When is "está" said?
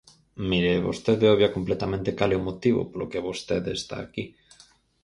3.79-3.95